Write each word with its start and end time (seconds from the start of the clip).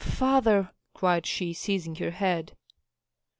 "Father!" 0.03 0.71
cried 0.95 1.27
she, 1.27 1.53
seizing 1.53 1.93
her 1.97 2.09
head. 2.09 2.57